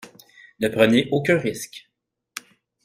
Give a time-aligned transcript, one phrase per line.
[0.59, 1.87] Ne prenez aucun risque.